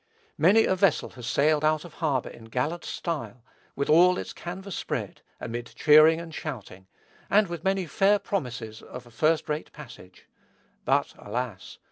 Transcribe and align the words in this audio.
Many 0.35 0.65
a 0.65 0.75
vessel 0.75 1.09
has 1.09 1.27
sailed 1.27 1.63
out 1.63 1.85
of 1.85 1.93
harbor 1.93 2.27
in 2.31 2.45
gallant 2.45 2.83
style, 2.83 3.43
with 3.75 3.87
all 3.87 4.17
its 4.17 4.33
canvas 4.33 4.75
spread, 4.75 5.21
amid 5.39 5.67
cheering 5.75 6.19
and 6.19 6.33
shouting, 6.33 6.87
and 7.29 7.47
with 7.47 7.63
many 7.63 7.85
fair 7.85 8.17
promises 8.17 8.81
of 8.81 9.05
a 9.05 9.11
first 9.11 9.47
rate 9.47 9.71
passage; 9.73 10.27
but, 10.85 11.13
alas! 11.19 11.77